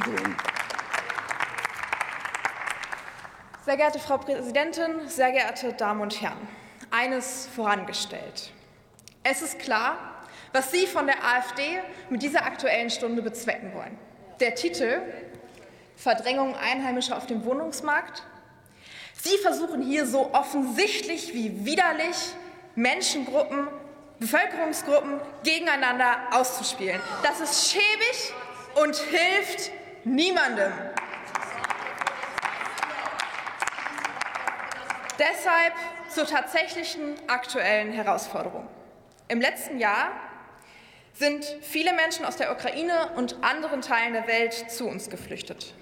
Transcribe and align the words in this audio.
Grünen. 0.00 0.36
Sehr 3.64 3.76
geehrte 3.76 3.98
Frau 3.98 4.18
Präsidentin, 4.18 5.08
sehr 5.08 5.32
geehrte 5.32 5.72
Damen 5.72 6.00
und 6.00 6.20
Herren, 6.20 6.48
eines 6.90 7.48
vorangestellt. 7.54 8.52
Es 9.24 9.42
ist 9.42 9.58
klar, 9.58 9.98
was 10.52 10.70
Sie 10.70 10.86
von 10.86 11.06
der 11.06 11.16
AfD 11.24 11.80
mit 12.08 12.22
dieser 12.22 12.46
Aktuellen 12.46 12.90
Stunde 12.90 13.22
bezwecken 13.22 13.74
wollen. 13.74 13.98
Der 14.38 14.54
Titel 14.54 15.02
Verdrängung 15.96 16.54
Einheimischer 16.54 17.16
auf 17.16 17.26
dem 17.26 17.44
Wohnungsmarkt. 17.44 18.22
Sie 19.14 19.38
versuchen 19.38 19.82
hier 19.82 20.06
so 20.06 20.32
offensichtlich 20.32 21.32
wie 21.32 21.64
widerlich 21.64 22.16
Menschengruppen, 22.74 23.66
Bevölkerungsgruppen 24.20 25.20
gegeneinander 25.42 26.18
auszuspielen. 26.32 27.00
Das 27.22 27.40
ist 27.40 27.72
schäbig 27.72 28.34
und 28.74 28.94
hilft 28.96 29.72
niemandem. 30.06 30.72
Deshalb 35.18 35.74
zur 36.08 36.26
tatsächlichen 36.26 37.16
aktuellen 37.26 37.92
Herausforderung. 37.92 38.68
Im 39.28 39.40
letzten 39.40 39.78
Jahr 39.78 40.10
sind 41.12 41.44
viele 41.62 41.92
Menschen 41.94 42.24
aus 42.24 42.36
der 42.36 42.52
Ukraine 42.52 43.10
und 43.16 43.42
anderen 43.42 43.80
Teilen 43.80 44.12
der 44.12 44.26
Welt 44.28 44.70
zu 44.70 44.86
uns 44.86 45.10
geflüchtet. 45.10 45.74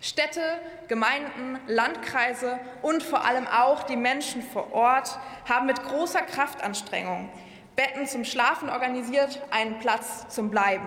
Städte, 0.00 0.42
Gemeinden, 0.88 1.58
Landkreise 1.66 2.58
und 2.82 3.02
vor 3.02 3.24
allem 3.24 3.46
auch 3.46 3.84
die 3.84 3.96
Menschen 3.96 4.42
vor 4.42 4.72
Ort 4.72 5.18
haben 5.48 5.66
mit 5.66 5.82
großer 5.82 6.22
Kraftanstrengung 6.22 7.28
Betten 7.76 8.06
zum 8.06 8.24
Schlafen 8.24 8.68
organisiert, 8.68 9.40
einen 9.50 9.78
Platz 9.78 10.28
zum 10.28 10.50
Bleiben. 10.50 10.86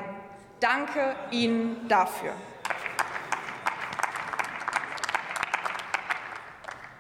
Danke 0.60 1.16
Ihnen 1.32 1.88
dafür. 1.88 2.34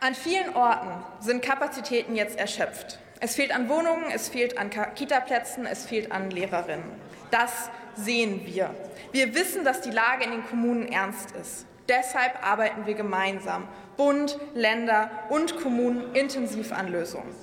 An 0.04 0.16
vielen 0.16 0.54
Orten 0.54 0.92
sind 1.22 1.42
Kapazitäten 1.42 2.14
jetzt 2.18 2.38
erschöpft. 2.38 3.00
Es 3.22 3.36
fehlt 3.36 3.56
an 3.56 3.70
Wohnungen, 3.70 4.12
es 4.14 4.28
fehlt 4.28 4.58
an 4.58 4.70
Kitaplätzen, 4.70 5.66
es 5.66 5.86
fehlt 5.86 6.12
an 6.12 6.30
Lehrerinnen. 6.30 6.84
Das 7.32 7.70
sehen 7.96 8.46
wir. 8.46 8.76
Wir 9.14 9.34
wissen, 9.34 9.64
dass 9.64 9.80
die 9.80 9.92
Lage 9.92 10.26
in 10.26 10.32
den 10.32 10.46
Kommunen 10.46 10.90
ernst 10.90 11.32
ist. 11.32 11.66
Deshalb 11.88 12.46
arbeiten 12.46 12.86
wir 12.86 12.96
gemeinsam, 12.96 13.66
Bund, 13.96 14.38
Länder 14.54 15.10
und 15.30 15.56
Kommunen, 15.56 16.14
intensiv 16.14 16.74
an 16.74 16.92
Lösungen. 16.92 17.34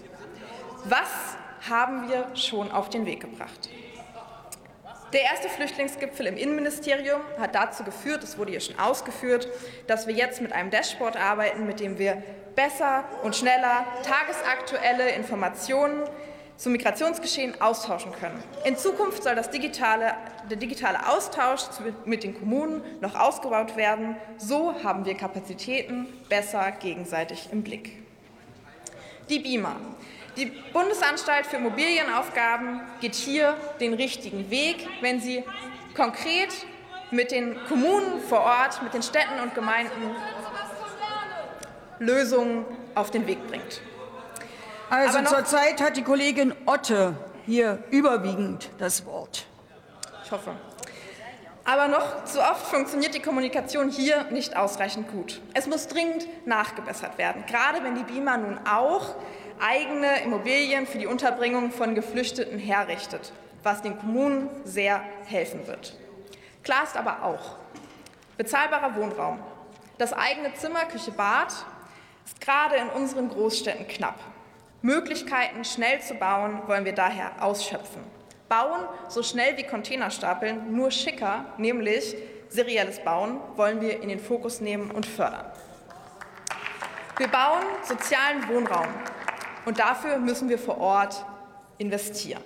Was 0.85 1.39
haben 1.67 2.11
wir 2.11 2.37
schon 2.37 2.71
auf 2.71 2.91
den 2.91 3.07
Weg 3.07 3.21
gebracht? 3.21 3.71
Der 5.13 5.23
erste 5.23 5.49
Flüchtlingsgipfel 5.49 6.27
im 6.27 6.37
Innenministerium 6.37 7.21
hat 7.37 7.57
dazu 7.57 7.83
geführt, 7.83 8.23
das 8.23 8.39
wurde 8.39 8.53
hier 8.53 8.61
schon 8.61 8.79
ausgeführt, 8.79 9.49
dass 9.89 10.07
wir 10.07 10.15
jetzt 10.15 10.41
mit 10.41 10.53
einem 10.53 10.71
Dashboard 10.71 11.17
arbeiten, 11.17 11.67
mit 11.67 11.81
dem 11.81 11.99
wir 11.99 12.23
besser 12.55 13.05
und 13.25 13.35
schneller 13.35 13.85
tagesaktuelle 14.05 15.11
Informationen 15.11 16.05
zum 16.57 16.73
Migrationsgeschehen 16.73 17.61
austauschen 17.61 18.13
können. 18.13 18.41
In 18.65 18.77
Zukunft 18.77 19.25
soll 19.25 19.35
digitale, 19.53 20.15
der 20.49 20.59
digitale 20.59 21.09
Austausch 21.09 21.63
mit 22.05 22.23
den 22.23 22.39
Kommunen 22.39 22.83
noch 23.01 23.15
ausgebaut 23.17 23.77
werden. 23.77 24.15
So 24.37 24.75
haben 24.85 25.07
wir 25.07 25.17
Kapazitäten 25.17 26.07
besser 26.29 26.71
gegenseitig 26.73 27.49
im 27.51 27.63
Blick. 27.63 27.97
Die 29.29 29.39
BIMA. 29.41 29.75
Die 30.37 30.47
Bundesanstalt 30.73 31.47
für 31.47 31.57
Immobilienaufgaben 31.57 32.81
geht 33.01 33.15
hier 33.15 33.57
den 33.81 33.95
richtigen 33.95 34.51
Weg, 34.51 34.87
wenn 35.01 35.21
sie 35.21 35.45
konkret 35.95 36.53
mit 37.11 37.33
den 37.33 37.59
Kommunen 37.67 38.21
vor 38.21 38.41
Ort, 38.41 38.83
mit 38.83 38.95
den 38.95 39.03
Städten 39.03 39.41
und 39.43 39.55
Gemeinden 39.55 40.15
Lösungen 41.99 42.65
auf 42.95 43.11
den 43.11 43.27
Weg 43.27 43.47
bringt. 43.49 43.83
Also 44.89 45.23
zurzeit 45.25 45.81
hat 45.81 45.97
die 45.97 46.03
Kollegin 46.03 46.55
Otte 46.67 47.15
hier 47.47 47.83
überwiegend 47.91 48.71
das 48.79 49.05
Wort. 49.07 49.47
Ich 50.25 50.33
hoffe. 50.33 50.53
Aber 51.65 51.89
noch 51.89 52.25
zu 52.25 52.41
oft 52.41 52.67
funktioniert 52.67 53.15
die 53.15 53.21
Kommunikation 53.21 53.91
hier 53.91 54.25
nicht 54.31 54.57
ausreichend 54.57 55.11
gut. 55.11 55.41
Es 55.55 55.67
muss 55.67 55.87
dringend 55.89 56.27
nachgebessert 56.47 57.19
werden, 57.19 57.45
gerade 57.47 57.85
wenn 57.85 57.95
die 57.95 58.03
BIMA 58.03 58.39
nun 58.39 58.59
auch 58.67 59.15
eigene 59.61 60.23
Immobilien 60.23 60.87
für 60.87 60.99
die 60.99 61.07
Unterbringung 61.07 61.71
von 61.71 61.95
Geflüchteten 61.95 62.59
herrichtet, 62.59 63.33
was 63.63 63.83
den 63.83 63.99
Kommunen 63.99 64.49
sehr 64.65 65.03
helfen 65.27 65.67
wird. 65.67 65.97
Klar 66.63 66.85
ist 66.85 66.97
aber 66.97 67.25
auch, 67.25 67.57
bezahlbarer 68.37 68.97
Wohnraum, 68.97 69.39
das 69.99 70.13
eigene 70.13 70.55
Zimmer, 70.55 70.85
Küche, 70.87 71.13
Bad 71.13 71.53
ist 72.25 72.41
gerade 72.41 72.77
in 72.77 72.89
unseren 72.89 73.29
Großstädten 73.29 73.87
knapp. 73.87 74.19
Möglichkeiten, 74.83 75.65
schnell 75.65 76.01
zu 76.01 76.15
bauen, 76.15 76.63
wollen 76.67 76.85
wir 76.85 76.95
daher 76.95 77.43
ausschöpfen. 77.43 78.03
Bauen 78.49 78.81
so 79.09 79.23
schnell 79.23 79.57
wie 79.59 79.63
Container 79.63 80.11
stapeln, 80.11 80.75
nur 80.75 80.91
schicker, 80.91 81.45
nämlich 81.59 82.17
serielles 82.49 83.01
Bauen, 83.01 83.41
wollen 83.57 83.81
wir 83.81 84.03
in 84.03 84.09
den 84.09 84.19
Fokus 84.19 84.61
nehmen 84.61 84.91
und 84.91 85.07
fördern. 85.07 85.47
Wir 87.19 87.29
bauen 87.29 87.63
sozialen 87.83 88.49
Wohnraum, 88.49 88.89
und 89.65 89.79
dafür 89.79 90.19
müssen 90.19 90.49
wir 90.49 90.59
vor 90.59 90.79
Ort 90.79 91.25
investieren. 91.79 92.43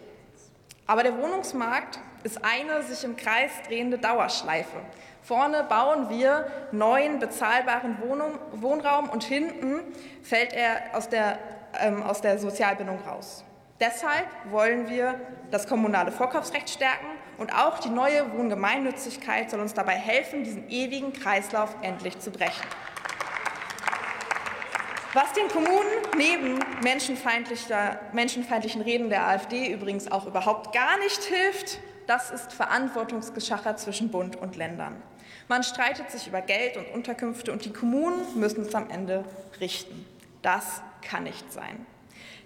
Aber 0.86 1.02
der 1.02 1.16
Wohnungsmarkt 1.16 1.98
ist 2.24 2.44
eine 2.44 2.82
sich 2.82 3.04
im 3.04 3.16
Kreis 3.16 3.50
drehende 3.66 3.98
Dauerschleife. 3.98 4.78
Vorne 5.22 5.64
bauen 5.64 6.10
wir 6.10 6.46
neuen 6.72 7.18
bezahlbaren 7.18 7.98
Wohnung, 8.06 8.38
Wohnraum 8.52 9.08
und 9.08 9.24
hinten 9.24 9.80
fällt 10.22 10.52
er 10.52 10.94
aus 10.94 11.08
der, 11.08 11.38
ähm, 11.80 12.02
aus 12.02 12.20
der 12.20 12.38
Sozialbindung 12.38 12.98
raus. 13.06 13.44
Deshalb 13.80 14.26
wollen 14.50 14.88
wir 14.88 15.20
das 15.50 15.66
kommunale 15.66 16.12
Vorkaufsrecht 16.12 16.68
stärken 16.70 17.06
und 17.38 17.54
auch 17.54 17.78
die 17.78 17.88
neue 17.88 18.32
Wohngemeinnützigkeit 18.36 19.50
soll 19.50 19.60
uns 19.60 19.74
dabei 19.74 19.94
helfen, 19.94 20.44
diesen 20.44 20.68
ewigen 20.70 21.12
Kreislauf 21.12 21.74
endlich 21.82 22.18
zu 22.20 22.30
brechen. 22.30 22.66
Was 25.14 25.32
den 25.32 25.46
Kommunen 25.46 25.88
neben 26.16 26.58
menschenfeindlichen 26.82 28.82
Reden 28.82 29.10
der 29.10 29.28
AfD 29.28 29.72
übrigens 29.72 30.10
auch 30.10 30.26
überhaupt 30.26 30.74
gar 30.74 30.98
nicht 30.98 31.22
hilft, 31.22 31.78
das 32.08 32.32
ist 32.32 32.52
Verantwortungsgeschacher 32.52 33.76
zwischen 33.76 34.10
Bund 34.10 34.34
und 34.34 34.56
Ländern. 34.56 35.00
Man 35.46 35.62
streitet 35.62 36.10
sich 36.10 36.26
über 36.26 36.40
Geld 36.40 36.76
und 36.76 36.92
Unterkünfte 36.92 37.52
und 37.52 37.64
die 37.64 37.72
Kommunen 37.72 38.22
müssen 38.34 38.62
es 38.62 38.74
am 38.74 38.90
Ende 38.90 39.24
richten. 39.60 40.04
Das 40.42 40.82
kann 41.00 41.22
nicht 41.22 41.52
sein. 41.52 41.86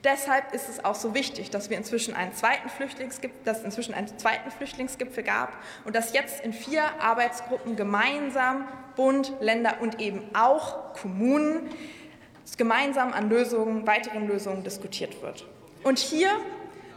Deshalb 0.05 0.53
ist 0.53 0.69
es 0.69 0.85
auch 0.85 0.95
so 0.95 1.15
wichtig, 1.15 1.49
dass 1.49 1.71
wir 1.71 1.79
inzwischen 1.79 2.13
einen 2.13 2.35
zweiten 2.35 2.69
Flüchtlingsgipfel, 2.69 3.41
dass 3.47 3.61
es 3.61 3.65
inzwischen 3.65 3.95
einen 3.95 4.19
zweiten 4.19 4.51
Flüchtlingsgipfel 4.51 5.25
gab 5.25 5.55
und 5.87 5.97
dass 5.97 6.13
jetzt 6.13 6.45
in 6.45 6.53
vier 6.53 6.83
Arbeitsgruppen 7.01 7.77
gemeinsam 7.77 8.69
Bund, 8.95 9.33
Länder 9.41 9.77
und 9.81 10.03
eben 10.03 10.23
auch 10.35 10.93
Kommunen 10.93 11.71
gemeinsam 12.57 13.13
an 13.13 13.29
Lösungen, 13.29 13.87
weiteren 13.87 14.27
Lösungen 14.27 14.65
diskutiert 14.65 15.21
wird. 15.23 15.47
Und 15.83 15.99
hier 15.99 16.31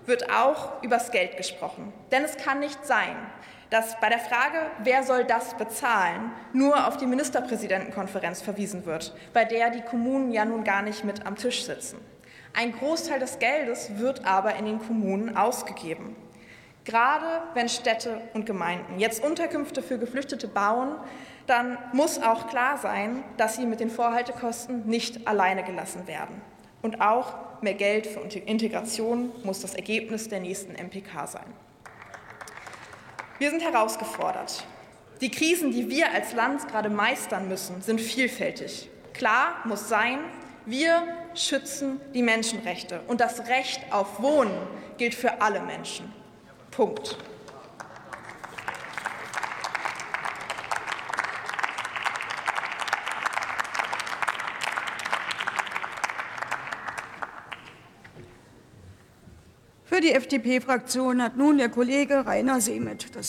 wird 0.06 0.32
auch 0.32 0.82
über 0.84 0.98
das 0.98 1.12
Geld 1.12 1.38
gesprochen. 1.38 1.92
Denn 2.12 2.24
es 2.24 2.38
kann 2.38 2.60
nicht 2.60 2.86
sein, 2.86 3.16
dass 3.70 4.00
bei 4.00 4.10
der 4.10 4.20
Frage, 4.20 4.58
wer 4.84 5.04
soll 5.04 5.24
das 5.24 5.56
bezahlen, 5.56 6.32
nur 6.54 6.88
auf 6.88 6.98
die 6.98 7.06
Ministerpräsidentenkonferenz 7.06 8.42
verwiesen 8.42 8.86
wird, 8.86 9.16
bei 9.34 9.46
der 9.46 9.70
die 9.70 9.82
Kommunen 9.82 10.32
ja 10.32 10.46
nun 10.46 10.64
gar 10.64 10.82
nicht 10.82 11.04
mit 11.06 11.26
am 11.26 11.38
Tisch 11.38 11.64
sitzen. 11.64 11.98
Ein 12.54 12.74
Großteil 12.74 13.20
des 13.20 13.40
Geldes 13.40 13.98
wird 13.98 14.26
aber 14.26 14.56
in 14.56 14.66
den 14.66 14.80
Kommunen 14.80 15.38
ausgegeben. 15.38 16.18
Gerade 16.84 17.44
wenn 17.54 17.70
Städte 17.70 18.22
und 18.34 18.46
Gemeinden 18.46 19.00
jetzt 19.00 19.24
Unterkünfte 19.24 19.84
für 19.84 20.00
Geflüchtete 20.00 20.48
bauen, 20.48 20.96
dann 21.46 21.78
muss 21.94 22.22
auch 22.22 22.48
klar 22.48 22.78
sein, 22.78 23.24
dass 23.38 23.56
sie 23.56 23.66
mit 23.66 23.80
den 23.80 23.90
Vorhaltekosten 23.90 24.88
nicht 24.88 25.28
alleine 25.28 25.64
gelassen 25.64 26.08
werden. 26.08 26.42
Und 26.82 27.02
auch 27.02 27.62
mehr 27.62 27.76
Geld 27.76 28.08
für 28.08 28.20
Integration 28.20 29.32
muss 29.44 29.62
das 29.62 29.76
Ergebnis 29.76 30.30
der 30.30 30.40
nächsten 30.40 30.74
MPK 30.74 31.28
sein. 31.28 31.46
Wir 33.38 33.52
sind 33.52 33.64
herausgefordert. 33.64 34.66
Die 35.20 35.30
Krisen, 35.30 35.72
die 35.72 35.90
wir 35.90 36.12
als 36.12 36.34
Land 36.34 36.68
gerade 36.68 36.90
meistern 36.90 37.48
müssen, 37.48 37.82
sind 37.82 38.02
vielfältig. 38.02 38.90
Klar 39.14 39.56
muss 39.66 39.88
sein, 39.88 40.20
wir 40.66 41.04
schützen 41.36 42.02
die 42.14 42.24
Menschenrechte 42.24 43.02
und 43.08 43.22
das 43.22 43.48
Recht 43.48 43.82
auf 43.92 44.22
Wohnen 44.22 44.56
gilt 44.98 45.14
für 45.14 45.42
alle 45.42 45.62
Menschen. 45.62 46.21
Punkt. 46.72 47.18
Für 59.84 60.00
die 60.00 60.14
FDP-Fraktion 60.14 61.22
hat 61.22 61.36
nun 61.36 61.58
der 61.58 61.68
Kollege 61.68 62.26
Rainer 62.26 62.62
Seemet 62.62 63.14
das 63.14 63.20